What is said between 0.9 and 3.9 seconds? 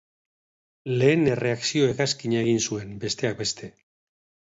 Lehen erreakzio-hegazkina egin zuen, besteak beste.